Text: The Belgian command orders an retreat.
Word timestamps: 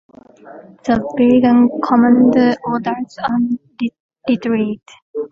The 0.83 0.93
Belgian 1.15 1.69
command 1.83 2.57
orders 2.65 3.17
an 3.19 3.59
retreat. 4.27 4.81